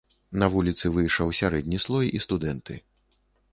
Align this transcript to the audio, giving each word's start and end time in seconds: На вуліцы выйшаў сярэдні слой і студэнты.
На 0.43 0.47
вуліцы 0.55 0.91
выйшаў 0.95 1.35
сярэдні 1.41 1.81
слой 1.85 2.11
і 2.21 2.25
студэнты. 2.27 2.73